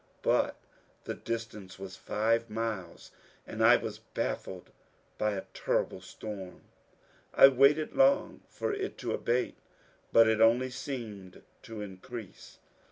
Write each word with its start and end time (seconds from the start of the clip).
But 0.23 0.55
the 1.03 1.13
distance 1.13 1.77
was 1.77 1.95
five 1.95 2.49
miles, 2.49 3.11
and 3.45 3.63
I 3.63 3.75
was 3.77 3.99
bafiSed 4.15 4.69
by 5.19 5.33
a 5.33 5.43
terrible 5.53 6.01
storm. 6.01 6.61
I 7.35 7.49
waited 7.49 7.95
long 7.95 8.41
for 8.49 8.73
it 8.73 8.97
to 8.97 9.13
abate, 9.13 9.57
but 10.11 10.27
it 10.27 10.41
only 10.41 10.71
seemed 10.71 11.43
to 11.61 11.81
increase. 11.81 12.57